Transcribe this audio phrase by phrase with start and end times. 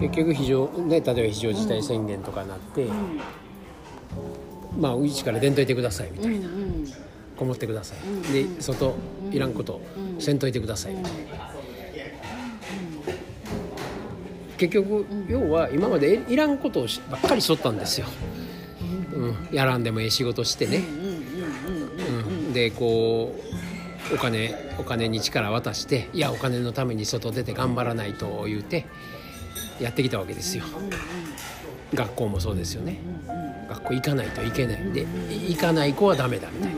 [0.00, 2.86] 結局非常、ね、例えば非常事態宣言とかなって、
[4.78, 6.48] まあうちから出んといてくださいみたいな、
[7.36, 8.96] こもってください、で外
[9.30, 9.80] いらんこと
[10.18, 11.18] せんといてくださいみたいな、
[14.56, 18.06] 結局要は今までいらんことをしばっかりしとったんですよ、
[19.14, 23.34] うん、やらんでもええ仕事してね、うん、でこ
[24.12, 28.86] うお金お金に力渡していやお金のために外出て頑張らないと言うて
[29.80, 30.64] やってきたわけですよ。
[31.94, 32.98] 学校もそうですよね。
[33.68, 34.92] 学校行かないといけない。
[34.92, 35.06] で
[35.48, 36.74] 行かない子はダメだみたい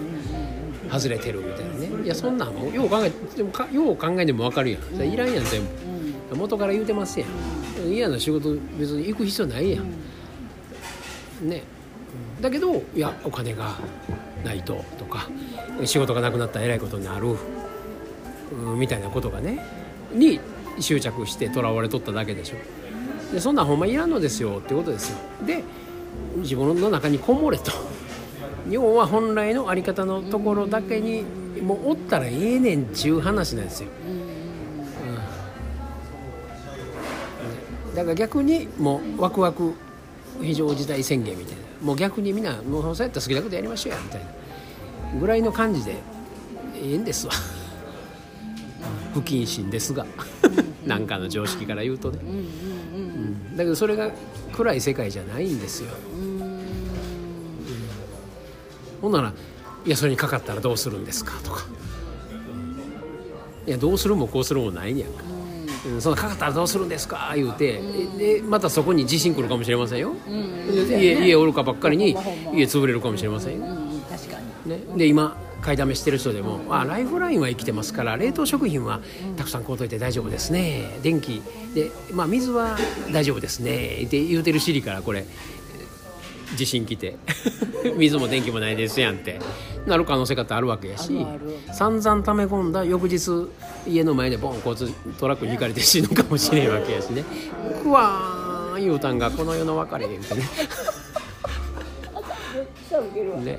[0.89, 0.99] な。
[0.99, 2.05] 外れてるみたいなね。
[2.05, 4.83] いやそんなんもうよう考えでもかよう考えても分かるやん。
[4.83, 5.63] それいらんやん全
[6.31, 6.37] 部。
[6.37, 7.89] 元から言うてますやん。
[7.93, 11.49] 嫌な仕事別に行く必要ないやん。
[11.49, 11.63] ね。
[12.41, 13.77] だけどいやお金が
[14.45, 15.29] ないととか
[15.85, 17.37] 仕事がなくなったらえらいことになる
[18.53, 19.65] うんみたいなことがね
[20.13, 20.41] に
[20.81, 22.57] 執着してとらわれとっただけでしょ
[23.33, 25.19] でそんなんほんまいらんのですよってことですよ。
[25.47, 25.65] で
[26.37, 27.73] 自分の中にこもれと。
[28.71, 31.25] 要は本来の在り方のところだけに
[31.63, 33.89] もうおったらええねんちゅう話なんですよ、
[37.91, 37.97] うん。
[37.97, 39.73] だから逆にもうワクワク
[40.41, 41.63] 非常事態宣言みたいな。
[41.83, 44.27] もう逆にみんなもうそうやったら好きなことやりましょうやみたいな。
[45.21, 45.97] ぐらいの感じで
[46.77, 47.33] ええんですわ。
[49.13, 50.07] 不謹慎ですが。
[50.87, 54.11] なんかの常識から言うとね、うんだけどそれが
[54.53, 56.63] 暗い世界じゃないんですよ、うん。
[59.01, 59.33] ほんなら
[59.85, 61.67] 「いやそれにかかったらどうするんですか?」とか
[63.67, 65.23] 「いやどうするもこうするもないんやんか」
[65.87, 66.01] うん。
[66.01, 67.33] そのかかったらどうするんですか？
[67.35, 67.81] 言うて、
[68.17, 70.15] でまたそこに地震来るかもしれませんよ、
[70.89, 72.17] で家家おるかばっかりに
[72.55, 74.01] 家潰れるかもしれませんよ、うん。
[74.09, 74.71] 確かに。
[74.71, 79.01] ね、で今買いだめしてる人でも「あライフラインは生きてますから冷凍食品は
[79.37, 80.99] たくさん買うといて大丈夫ですね。
[81.03, 81.43] 電気。
[81.75, 82.77] で、まあ、水は
[83.13, 85.25] 大丈夫ですね」って言うてるシリからこれ
[86.57, 87.17] 地震来て
[87.97, 89.41] 水も電気もないですやんって。
[89.87, 91.27] なる可能性だってあるわけやし
[91.73, 93.49] 散々溜め込んだ翌日
[93.87, 94.89] 家の前でボン交通
[95.19, 97.25] トラックにひかれて死ぬかもしれんわけやしね
[97.85, 100.45] 「うわーん」言うたんがこの世の別れみたいな。
[103.43, 103.59] ね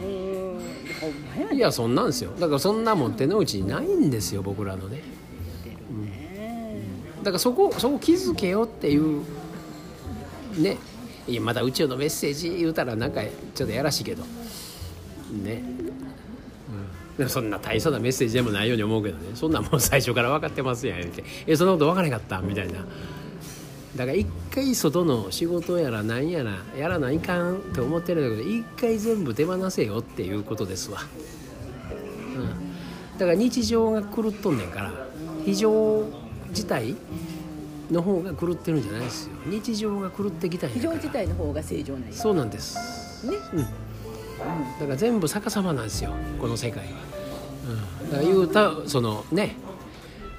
[0.00, 0.71] うん
[1.52, 2.32] いやそんなんですよ。
[2.38, 5.02] だからそんなもん手の内にないんですよ僕らのね。
[6.00, 6.82] ね
[7.18, 9.22] だからそこそこ気づけよっていう
[10.58, 10.78] ね。
[11.26, 13.22] いやまだ宇宙のメッセージ言うたらなんか
[13.54, 14.24] ちょっとやらしいけど。
[15.32, 15.62] ね、
[17.10, 19.30] うん、でもそんな大層なメッセージでもないように思うけどね。
[19.34, 22.84] そんなもう最初から分かってますやん言うて「えそんなこと分からへんかった?」みたいな。
[23.96, 31.00] だから一回外の仕事やらなんやらやらないかんって思ってるんだけど一回全部手放せよっていうことですわ、
[32.36, 34.92] うん、だから日常が狂っとんねんから
[35.44, 36.04] 非常
[36.52, 36.96] 事態
[37.90, 39.32] の方が狂ってるんじゃないですよ。
[39.46, 42.12] 日常が狂ってきたんや非常事態の方が正常なんや。
[42.14, 43.26] そうなんです。
[43.26, 43.36] ね。
[43.52, 43.66] うん。
[44.78, 46.90] だから全部逆さまなんですよこの世界は、
[48.02, 49.56] うん、だから言うたそのね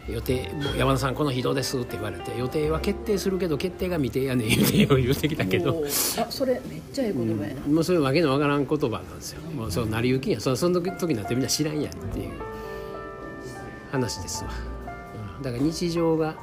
[0.09, 5.81] 予定もう山田さんこの日どうですって言われて予定は決定するけど決定が未定やねん言うて言うてきたけど。
[5.85, 9.41] あそれめっちゃええ言葉やな、もうそういうわけのわからん言葉なんですよ。
[9.51, 10.41] もうその成り行きや。
[10.41, 12.31] そのその時時になってみんな知らんやんっていう
[13.91, 14.49] 話ですわ、
[15.37, 15.43] うん。
[15.43, 16.35] だから日常が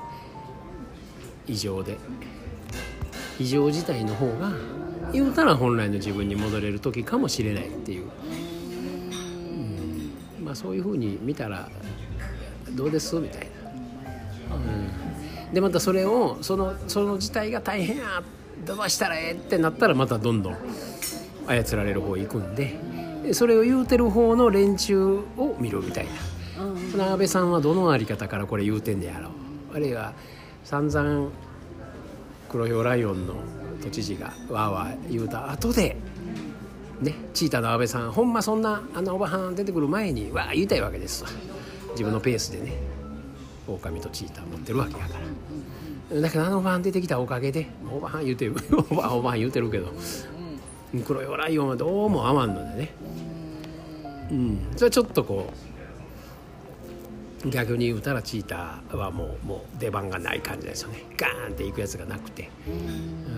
[1.47, 1.99] 異常で
[3.38, 4.53] 異常事態の方が
[5.12, 8.04] 言うたら本来の自分に戻れる時かもしれないっていう、
[10.38, 10.44] うん。
[10.44, 11.69] まあそういうふうに見たら
[12.70, 13.16] どうです？
[13.16, 13.50] みたいな、うん、
[15.53, 18.22] でまたそれをそのその事態が大変や
[18.65, 20.56] どうしたらええってなったらまたどんどん
[21.47, 22.78] 操られる方行くんで
[23.25, 26.11] でそれを言うてる方の連中を見るみたいな。
[26.93, 29.31] その安倍さんはどのあり方からこれ言うてんねやろ。
[29.75, 30.12] あるいは
[30.62, 31.31] 散々
[32.50, 33.34] 黒ひょうライオンの
[33.82, 35.97] 都知事がわーわー言うた後で
[37.00, 41.31] ねチーターの安倍さんほんまそんなあのおばはん出てくる前にわー言いたいわけですわ。
[41.93, 42.75] 自分のペースでね
[43.66, 45.18] 狼とチーター持ってるわけやか
[46.10, 46.20] ら。
[46.20, 48.56] だからあのおばはん出てきたおかげでおばはん言うてる
[48.90, 49.92] おばはんおばん言うてるけど
[51.06, 52.94] 黒ひょうライオンはどうも合わんのでね。
[54.30, 55.52] うんそれはちょっとこ
[57.44, 61.04] う逆に言うたらチーターはもうもう出番がない感じですよね。
[61.16, 62.50] ガーンっていくやつがなくて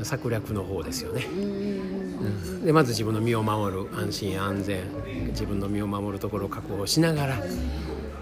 [0.02, 4.84] 策略の方ですよね、うんでまず自分の身を守る安心安全
[5.30, 7.38] 自分の身を守るところを確保しながら、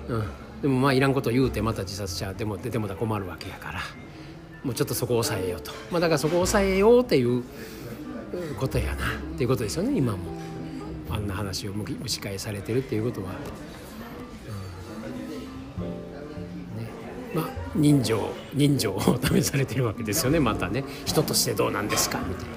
[0.08, 0.24] うん、
[0.62, 3.80] でもまあいらんこと言うてまた自殺者でも出てもたら困るわけやから
[4.62, 7.42] もうちょっとそこを抑えようと、まあ、だからそこを抑えようっていう
[8.58, 9.06] ことやな。
[9.06, 10.18] っていうことですよね今も。
[11.08, 13.32] あんな話を蒸し返されてるっていうことは。
[16.76, 16.84] うん。
[16.84, 16.90] ね。
[17.34, 20.84] まあ人情人情を試されてるわけですよねまたね。
[21.04, 22.50] 人としてどうなんですかみたいな。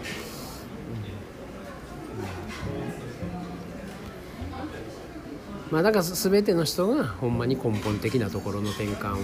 [5.74, 9.18] まあ、だから全ての人がほんまに根本的なところの転換を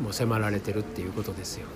[0.00, 1.66] もう迫られてるっていうことですよ。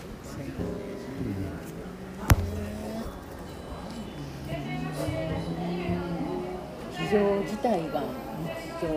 [6.92, 8.04] 非常自体が
[8.44, 8.88] 日常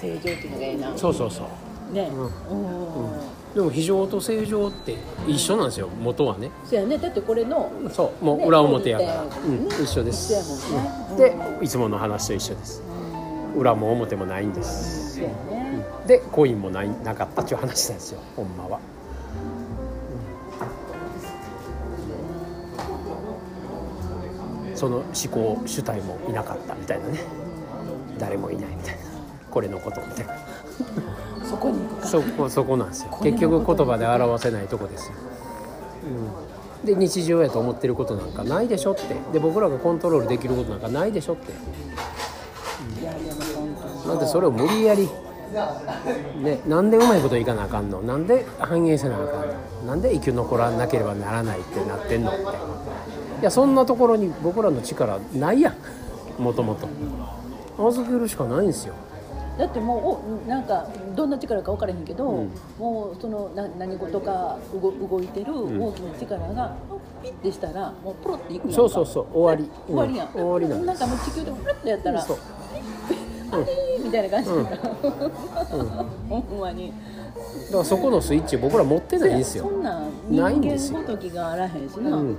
[0.00, 0.96] 正常っていうのがいいな。
[0.96, 1.42] そうそうそ
[1.90, 1.92] う。
[1.92, 2.08] ね。
[2.12, 3.06] うん。
[3.06, 3.20] うん。
[3.56, 4.96] でも非常と正常って
[5.26, 6.52] 一緒なんですよ元はね。
[6.64, 6.98] そうやね。
[6.98, 8.24] だってこれのそう。
[8.24, 10.32] もうね裏表やから、ねうん、一緒です、
[11.16, 12.80] でいつもの話と一緒です
[13.56, 15.20] 裏も表もないんです。
[16.06, 18.80] でコインもないなかったっていう話なんですよほんまは、
[24.70, 24.76] うん。
[24.76, 27.20] その思考主体もいなかったみたいなね。
[28.18, 29.00] 誰もいないみたいな。
[29.50, 30.34] これのことみたいな。
[31.44, 33.18] そこにそこそこなんですよ。
[33.22, 35.14] 結局言葉で表せないとこですよ、
[36.82, 39.02] うん、で日常やと思ってることなんかないでしょって。
[39.32, 41.52] で僕らがコントロールできることなんかないでしょって
[44.08, 45.08] なんでそれを無理やり
[46.42, 48.02] ね、なんでうまいこといかなあかんの？
[48.02, 49.54] なんで反映せなあかんの？
[49.86, 52.30] なんで生き残らなければならないってなってんの？
[52.30, 52.42] って。
[52.42, 52.44] い
[53.42, 55.70] やそんなところに僕らの力ないや
[56.38, 56.42] ん。
[56.42, 56.86] もともと。
[57.88, 58.94] 預けるしかないんですよ。
[59.56, 62.50] だってもうおなんかどんな力か分からへんけど、うん。
[62.78, 65.80] もうそのな何事か動動いてるん。
[65.82, 66.76] 大きな力が
[67.22, 68.74] ピッてしたらもうプロっていくやんか。
[68.76, 69.26] そうそうそう。
[69.32, 69.70] 終わり。
[69.86, 70.34] 終わりやん、うん。
[70.34, 72.38] 終わりなんなんかもう地球でもプロってやったらそう
[73.50, 73.66] あれー
[74.08, 74.64] みたいな感じうん。
[74.64, 74.94] だから、
[76.28, 76.92] ほんまに。
[77.66, 79.64] だからそこのスイッチ僕ら持ってないんですよ。
[79.64, 82.36] そんなん人ないんですよ間ごときがあらへんしな、うん。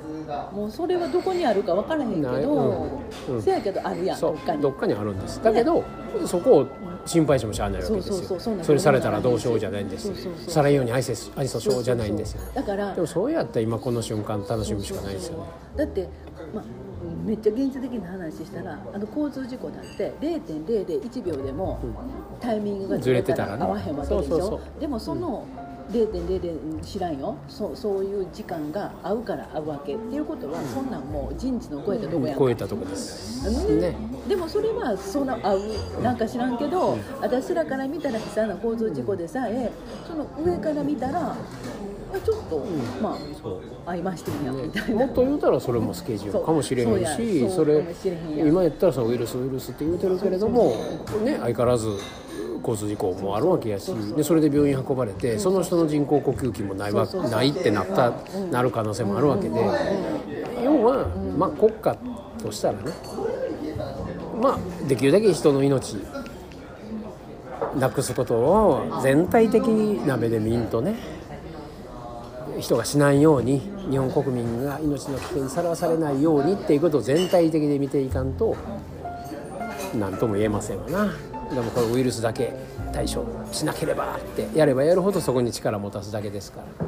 [0.51, 2.43] もうそれはどこにあるか分からへんけない。
[2.43, 3.35] ど、うん。
[3.35, 3.41] うん。
[3.41, 4.59] せやけどあるやんそどっかに。
[4.59, 5.41] うどっかにあるんです。
[5.43, 5.83] だけど
[6.25, 6.65] そこを
[7.05, 8.67] 心配してもしゃあないわけですそうそうそうそうなんです。
[8.67, 10.15] よそれされたらどうしようじゃないんですよ。
[10.15, 12.41] そうそうそうされんように愛せ愛想しようじゃないんですよ。
[12.53, 15.43] だからでもそうやったら今この瞬間楽しむしかないですよね。
[15.77, 16.09] だって、
[16.53, 16.63] まあ、
[17.25, 21.79] めっちゃ現実的な話したらあの交通事故だって0.001秒でも
[22.39, 23.63] タイミングがずれてたらね。
[23.63, 24.59] 合わへんわけでしょ？
[24.79, 25.45] でもその
[25.91, 27.35] 0.00知らんよ。
[27.47, 32.35] そうそういう時間が合うから合うわけっていうことはそんなんもう人知の超えたとこやん。
[32.35, 33.75] か超えたとこです。
[33.75, 33.95] ね。
[34.27, 35.61] でもそれはその合う
[36.03, 39.71] なんか知らんけど、私らから見たら悲惨な交通事故でさえ
[40.07, 41.35] その上から見たらあ
[42.17, 42.65] ちょっと、
[43.01, 43.61] まそう。
[43.85, 47.49] あ合いましてんやみたいな、もっと言うたらそれもスケジュールかもしれへんしや。
[47.49, 47.83] それ
[48.37, 50.75] 今言ったらさウイルスウイルスって言うてるけれども
[51.23, 51.87] ね相変わらず
[52.59, 58.13] 交通事故もあるわけやしでそれで病院運ばれてその人の人工呼吸器もないわないってなった
[58.51, 59.55] なる可能性もあるわけで
[60.63, 61.07] 要は
[61.37, 61.97] まあ国家
[62.41, 62.91] としたらね
[64.41, 65.97] まあできるだけ人の命
[67.77, 69.63] なくすことを全体的
[70.05, 71.18] な目で見んとね
[72.59, 78.55] 人が死なんように日本国民が命の危険にさらされないようにっていうことを全体的で見ていかんと
[79.95, 81.13] 何とも言えませんわな。
[81.53, 82.53] でもこれウイルスだけ
[82.93, 86.85] 対処しなければってやればやるほどそこに力を持たすだけですから。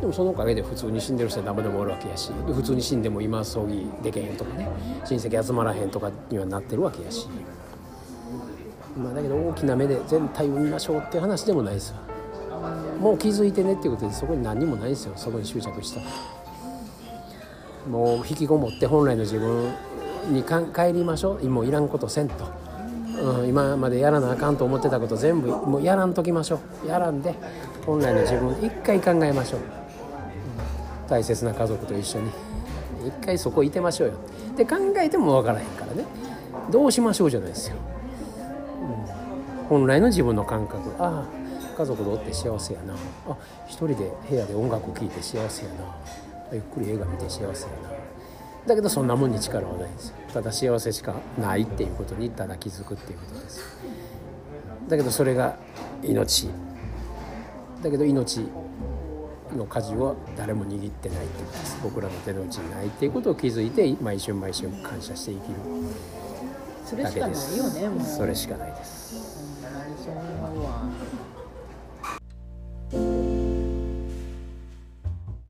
[0.00, 4.68] でもそのおかげで普通に死んでる人は何でもおるわけやし普通に死んでも今葬儀できへんとかね
[5.04, 7.28] 親戚集まらへんとかにはなってるわけやし。
[8.96, 12.03] まあだけど大きな目で全体を見ましょうって話でもないですわ。
[13.00, 15.12] もう気づいてねっていうことでそこに何にもないんですよ。
[15.16, 16.00] そこに執着した。
[17.88, 19.72] もう引きこもって本来の自分
[20.30, 21.48] にか帰りましょう。
[21.48, 22.46] もういらんことせんと、
[23.20, 26.88] うん、今までやらなあかんと思ってたこと全部もうやらんときましょう。
[26.88, 27.34] やらんで
[27.84, 29.60] 本来の自分一回考えましょう。
[31.08, 32.30] 大切な家族と一緒に。
[33.06, 34.14] 一回そこいてましょうよ。
[34.56, 36.06] で考えても分からへんからね。
[36.70, 37.76] どうしましょうじゃないですよ、
[38.80, 40.78] うん、本来の自分の感覚。
[40.98, 42.94] ああ家族でおって幸せやな。
[43.26, 45.96] あ一人で部屋で音楽聴いて幸せやな。
[46.52, 47.90] ゆっくり映画見て幸せやな。
[48.66, 50.08] だけどそんなもんに力はないんです。
[50.08, 53.60] よただ幸せしかないっていうことにただ気づくっていうことです。
[54.88, 55.56] だけどそれが
[56.02, 56.48] 命。
[57.82, 58.48] だけど命
[59.54, 61.78] の舵は誰も握ってないってことです。
[61.82, 65.54] 僕らの手の内にないっていうことを気づいて毎春毎春感謝して生きる。
[66.84, 69.03] それしかないだけですよねそれしかないです